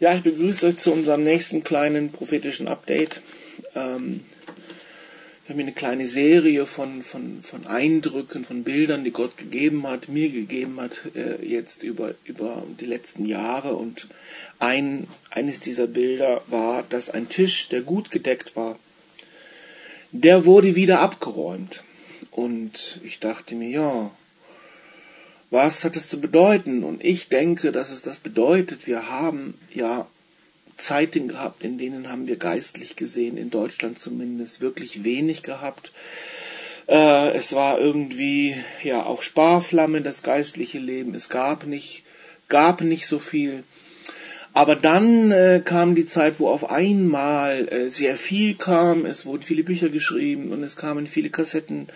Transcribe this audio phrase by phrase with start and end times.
[0.00, 3.20] Ja, ich begrüße euch zu unserem nächsten kleinen prophetischen Update.
[3.74, 4.24] Ähm,
[5.44, 9.86] wir haben hier eine kleine Serie von, von, von Eindrücken, von Bildern, die Gott gegeben
[9.86, 13.74] hat, mir gegeben hat, äh, jetzt über, über die letzten Jahre.
[13.74, 14.08] Und
[14.58, 18.78] ein, eines dieser Bilder war, dass ein Tisch, der gut gedeckt war,
[20.12, 21.84] der wurde wieder abgeräumt.
[22.30, 24.10] Und ich dachte mir, ja,
[25.50, 26.84] was hat es zu bedeuten?
[26.84, 28.86] Und ich denke, dass es das bedeutet.
[28.86, 30.06] Wir haben ja
[30.76, 35.92] Zeiten gehabt, in denen haben wir geistlich gesehen, in Deutschland zumindest, wirklich wenig gehabt.
[36.88, 41.14] Äh, es war irgendwie, ja, auch Sparflamme, das geistliche Leben.
[41.14, 42.04] Es gab nicht,
[42.48, 43.64] gab nicht so viel.
[44.52, 49.06] Aber dann äh, kam die Zeit, wo auf einmal äh, sehr viel kam.
[49.06, 51.86] Es wurden viele Bücher geschrieben und es kamen viele Kassetten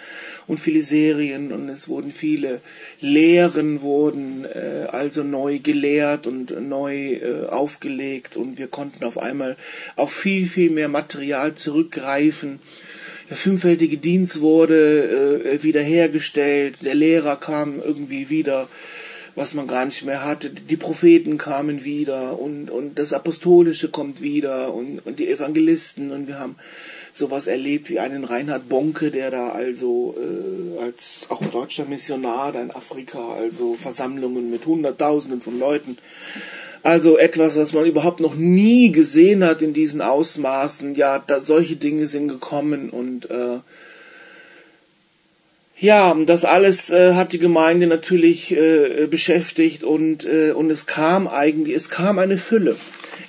[0.46, 2.60] und viele Serien und es wurden viele
[3.00, 9.56] Lehren wurden äh, also neu gelehrt und neu äh, aufgelegt und wir konnten auf einmal
[9.96, 12.60] auf viel viel mehr Material zurückgreifen.
[13.30, 16.76] Der fünffältige Dienst wurde äh, wiederhergestellt.
[16.82, 18.68] Der Lehrer kam irgendwie wieder
[19.34, 20.50] was man gar nicht mehr hatte.
[20.50, 26.28] Die Propheten kamen wieder und, und das Apostolische kommt wieder und, und die Evangelisten und
[26.28, 26.56] wir haben
[27.12, 32.60] sowas erlebt wie einen Reinhard Bonke, der da also äh, als auch deutscher Missionar da
[32.60, 35.96] in Afrika, also Versammlungen mit Hunderttausenden von Leuten
[36.84, 40.94] also etwas, was man überhaupt noch nie gesehen hat in diesen Ausmaßen.
[40.96, 43.60] Ja, da solche Dinge sind gekommen und äh,
[45.78, 51.26] ja, das alles äh, hat die Gemeinde natürlich äh, beschäftigt und, äh, und es kam
[51.26, 52.76] eigentlich, es kam eine Fülle.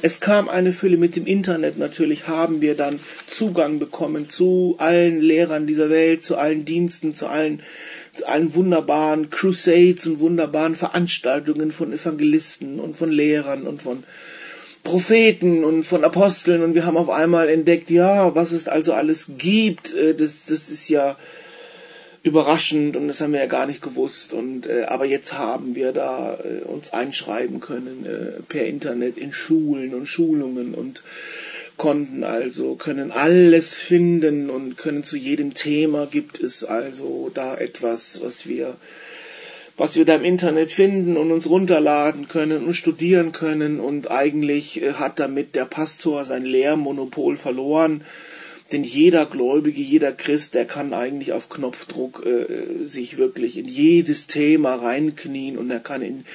[0.01, 5.19] Es kam eine Fülle mit dem Internet natürlich, haben wir dann Zugang bekommen zu allen
[5.19, 7.63] Lehrern dieser Welt, zu allen Diensten, zu allen,
[8.13, 14.03] zu allen wunderbaren Crusades und wunderbaren Veranstaltungen von Evangelisten und von Lehrern und von
[14.83, 19.31] Propheten und von Aposteln und wir haben auf einmal entdeckt, ja, was es also alles
[19.39, 21.17] gibt, äh, das, das ist ja,
[22.25, 25.91] überraschend und das haben wir ja gar nicht gewusst und äh, aber jetzt haben wir
[25.91, 31.03] da äh, uns einschreiben können äh, per Internet in Schulen und Schulungen und
[31.77, 38.21] konnten also können alles finden und können zu jedem Thema gibt es also da etwas
[38.23, 38.75] was wir
[39.77, 44.81] was wir da im Internet finden und uns runterladen können und studieren können und eigentlich
[44.81, 48.03] äh, hat damit der Pastor sein Lehrmonopol verloren
[48.71, 54.27] denn jeder Gläubige, jeder Christ, der kann eigentlich auf Knopfdruck äh, sich wirklich in jedes
[54.27, 56.25] Thema reinknien und er kann in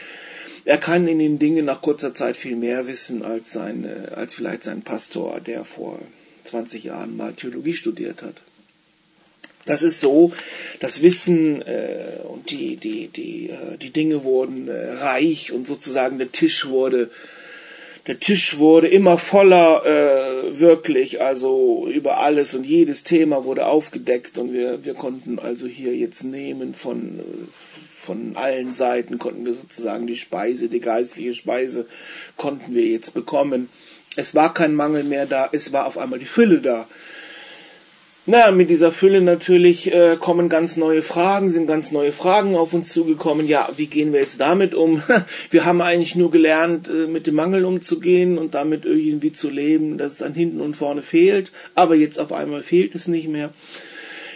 [0.67, 4.35] er kann in den Dingen nach kurzer Zeit viel mehr wissen als sein, äh, als
[4.35, 5.99] vielleicht sein Pastor, der vor
[6.45, 8.37] 20 Jahren mal Theologie studiert hat.
[9.67, 10.33] Das ist so,
[10.81, 16.19] das Wissen äh, und die, die, die, äh, die Dinge wurden äh, reich und sozusagen
[16.19, 17.11] der Tisch wurde
[18.11, 24.37] der Tisch wurde immer voller, äh, wirklich, also über alles und jedes Thema wurde aufgedeckt
[24.37, 27.21] und wir, wir konnten also hier jetzt nehmen von,
[28.05, 31.87] von allen Seiten, konnten wir sozusagen die Speise, die geistliche Speise,
[32.37, 33.69] konnten wir jetzt bekommen.
[34.17, 36.89] Es war kein Mangel mehr da, es war auf einmal die Fülle da.
[38.27, 42.75] Naja, mit dieser Fülle natürlich äh, kommen ganz neue Fragen, sind ganz neue Fragen auf
[42.75, 43.49] uns zugekommen.
[43.49, 45.03] Ja, wie gehen wir jetzt damit um?
[45.51, 49.97] Wir haben eigentlich nur gelernt, äh, mit dem Mangel umzugehen und damit irgendwie zu leben,
[49.97, 51.51] dass es an hinten und vorne fehlt.
[51.75, 53.55] Aber jetzt auf einmal fehlt es nicht mehr.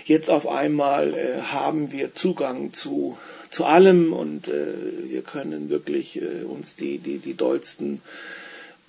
[0.06, 3.18] Jetzt auf einmal äh, haben wir Zugang zu
[3.50, 4.74] zu allem und äh,
[5.08, 8.00] wir können wirklich äh, uns die die die dollsten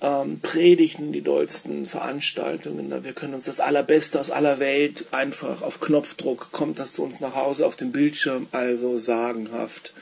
[0.00, 2.92] ähm, Predigten, die dollsten Veranstaltungen.
[3.04, 7.20] Wir können uns das Allerbeste aus aller Welt einfach auf Knopfdruck kommt das zu uns
[7.20, 9.94] nach Hause auf dem Bildschirm, also sagenhaft.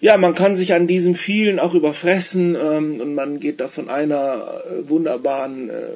[0.00, 3.90] Ja, man kann sich an diesem vielen auch überfressen ähm, und man geht da von
[3.90, 5.88] einer äh, wunderbaren äh,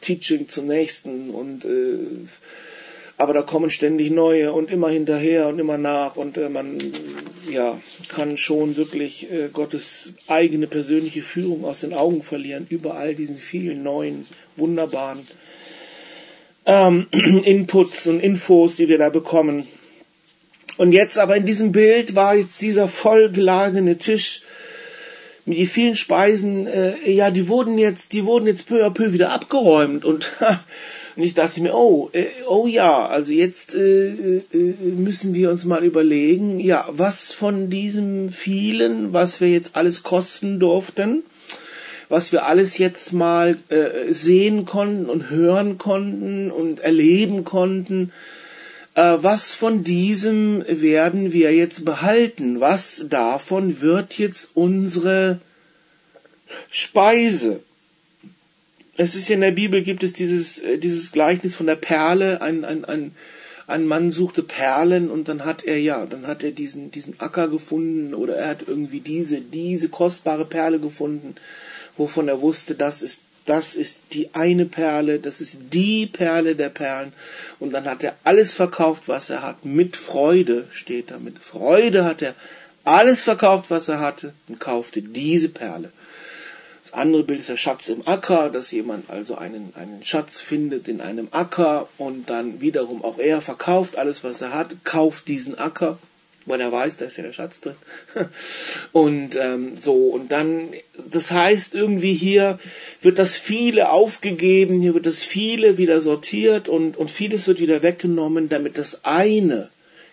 [0.00, 1.98] Teaching zum nächsten und äh,
[3.16, 6.78] aber da kommen ständig neue und immer hinterher und immer nach und äh, man
[7.50, 13.14] ja kann schon wirklich äh, Gottes eigene persönliche Führung aus den Augen verlieren über all
[13.14, 14.26] diesen vielen neuen
[14.56, 15.26] wunderbaren
[16.66, 19.66] ähm, Inputs und Infos, die wir da bekommen.
[20.76, 24.42] Und jetzt aber in diesem Bild war jetzt dieser vollgeladene Tisch
[25.44, 29.12] mit die vielen Speisen, äh, ja, die wurden jetzt, die wurden jetzt peu à peu
[29.12, 30.32] wieder abgeräumt und
[31.16, 35.64] Und ich dachte mir, oh, äh, oh ja, also jetzt äh, äh, müssen wir uns
[35.64, 41.22] mal überlegen, ja, was von diesem vielen, was wir jetzt alles kosten durften,
[42.08, 48.10] was wir alles jetzt mal äh, sehen konnten und hören konnten und erleben konnten,
[48.94, 52.60] äh, was von diesem werden wir jetzt behalten?
[52.60, 55.38] Was davon wird jetzt unsere
[56.70, 57.60] Speise.
[58.96, 62.40] Es ist ja in der Bibel gibt es dieses, äh, dieses Gleichnis von der Perle.
[62.42, 63.12] Ein, ein, ein,
[63.66, 67.48] ein Mann suchte Perlen und dann hat er, ja, dann hat er diesen, diesen Acker
[67.48, 71.34] gefunden oder er hat irgendwie diese, diese kostbare Perle gefunden,
[71.96, 76.70] wovon er wusste, das ist das ist die eine Perle, das ist die Perle der
[76.70, 77.12] Perlen.
[77.58, 79.64] Und dann hat er alles verkauft, was er hat.
[79.64, 81.18] Mit Freude steht da.
[81.18, 82.34] Mit Freude hat er
[82.84, 85.92] alles verkauft, was er hatte und kaufte diese Perle.
[86.96, 91.00] Andere Bild ist der Schatz im Acker, dass jemand also einen, einen Schatz findet in
[91.00, 95.98] einem Acker und dann wiederum auch er verkauft alles, was er hat, kauft diesen Acker
[96.46, 97.76] weil er weiß, da ist ja der Schatz drin.
[98.92, 100.68] Und ähm, so, und dann,
[101.10, 102.58] das heißt, irgendwie hier
[103.00, 107.82] wird das viele aufgegeben, hier wird das viele wieder sortiert und, und vieles wird wieder
[107.82, 109.70] weggenommen, damit das eine,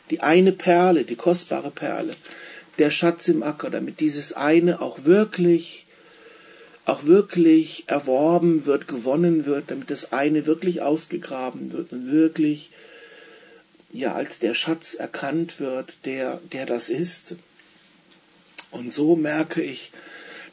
[0.09, 2.13] die eine Perle, die kostbare Perle,
[2.79, 5.85] der Schatz im Acker, damit dieses eine auch wirklich
[6.85, 12.71] auch wirklich erworben wird, gewonnen wird, damit das eine wirklich ausgegraben wird und wirklich
[13.93, 17.35] ja als der Schatz erkannt wird, der, der das ist.
[18.71, 19.91] Und so merke ich,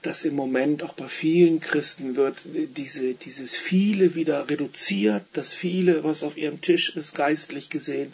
[0.02, 6.04] dass im Moment auch bei vielen Christen wird diese, dieses viele wieder reduziert, das viele,
[6.04, 8.12] was auf ihrem Tisch ist, geistlich gesehen,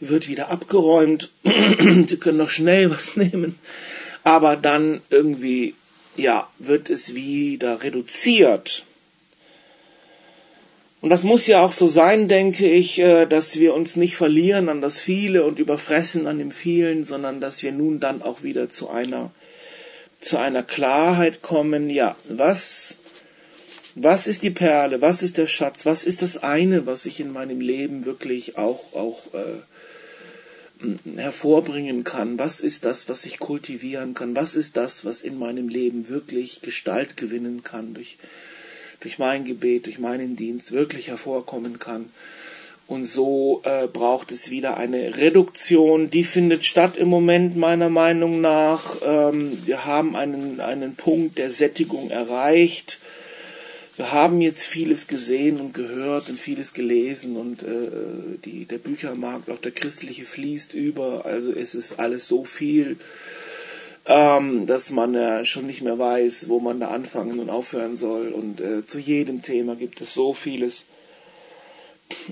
[0.00, 1.30] wird wieder abgeräumt.
[1.44, 3.58] Sie können noch schnell was nehmen,
[4.24, 5.74] aber dann irgendwie,
[6.16, 8.84] ja, wird es wieder reduziert.
[11.00, 14.68] Und das muss ja auch so sein, denke ich, äh, dass wir uns nicht verlieren
[14.68, 18.68] an das Viele und überfressen an dem Vielen, sondern dass wir nun dann auch wieder
[18.68, 19.30] zu einer,
[20.20, 22.96] zu einer Klarheit kommen, ja, was,
[23.94, 27.32] was ist die Perle, was ist der Schatz, was ist das eine, was ich in
[27.32, 29.60] meinem Leben wirklich auch, auch äh,
[31.16, 35.68] hervorbringen kann, was ist das, was ich kultivieren kann, was ist das, was in meinem
[35.68, 38.18] Leben wirklich Gestalt gewinnen kann durch,
[39.00, 42.10] durch mein Gebet, durch meinen Dienst wirklich hervorkommen kann.
[42.88, 46.08] Und so äh, braucht es wieder eine Reduktion.
[46.08, 48.96] Die findet statt im Moment meiner Meinung nach.
[49.04, 53.00] Ähm, wir haben einen, einen Punkt der Sättigung erreicht.
[53.96, 57.88] Wir haben jetzt vieles gesehen und gehört und vieles gelesen und äh,
[58.44, 61.24] die, der Büchermarkt, auch der christliche fließt über.
[61.24, 62.98] Also es ist alles so viel
[64.06, 68.28] ähm, dass man ja schon nicht mehr weiß, wo man da anfangen und aufhören soll.
[68.28, 70.84] Und äh, zu jedem Thema gibt es so vieles.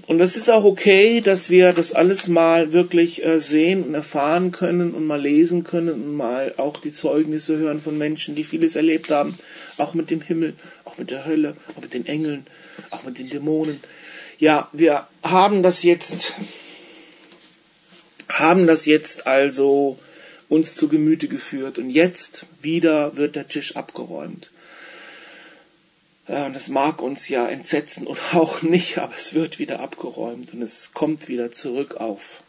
[0.06, 4.52] Und es ist auch okay, dass wir das alles mal wirklich äh, sehen und erfahren
[4.52, 8.76] können und mal lesen können und mal auch die Zeugnisse hören von Menschen, die vieles
[8.76, 9.36] erlebt haben,
[9.76, 10.54] auch mit dem Himmel,
[10.94, 12.46] auch mit der Hölle, auch mit den Engeln,
[12.90, 13.80] auch mit den Dämonen.
[14.38, 16.34] Ja, wir haben das jetzt,
[18.28, 19.98] haben das jetzt also
[20.48, 21.78] uns zu Gemüte geführt.
[21.78, 24.50] Und jetzt wieder wird der Tisch abgeräumt.
[26.26, 30.90] Das mag uns ja entsetzen oder auch nicht, aber es wird wieder abgeräumt und es
[30.94, 32.42] kommt wieder zurück auf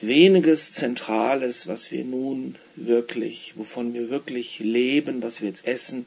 [0.00, 6.06] weniges Zentrales, was wir nun wirklich, wovon wir wirklich leben, was wir jetzt essen,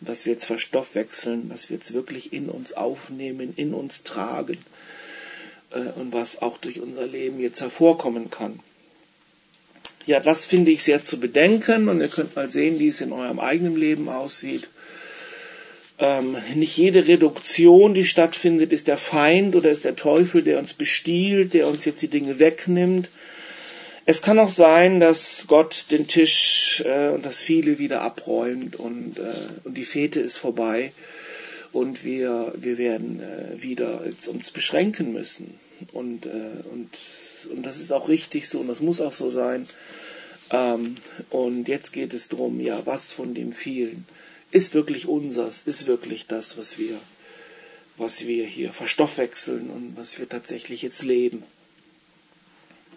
[0.00, 4.58] was wir jetzt verstoffwechseln, was wir jetzt wirklich in uns aufnehmen, in uns tragen
[5.70, 8.60] äh, und was auch durch unser Leben jetzt hervorkommen kann.
[10.06, 13.12] Ja, das finde ich sehr zu bedenken und ihr könnt mal sehen, wie es in
[13.12, 14.68] eurem eigenen Leben aussieht.
[15.98, 20.74] Ähm, nicht jede Reduktion, die stattfindet, ist der Feind oder ist der Teufel, der uns
[20.74, 23.08] bestiehlt, der uns jetzt die Dinge wegnimmt.
[24.06, 29.18] Es kann auch sein, dass Gott den Tisch äh, und das Viele wieder abräumt und,
[29.18, 29.32] äh,
[29.64, 30.92] und die Fete ist vorbei
[31.72, 35.58] und wir, wir werden äh, wieder uns beschränken müssen.
[35.92, 36.30] Und, äh,
[36.72, 36.96] und
[37.50, 39.66] und das ist auch richtig so und das muss auch so sein.
[40.50, 40.96] Ähm,
[41.30, 44.06] und jetzt geht es darum, ja, was von dem vielen
[44.50, 46.98] ist wirklich unsers, ist wirklich das, was wir,
[47.96, 51.42] was wir hier verstoffwechseln und was wir tatsächlich jetzt leben.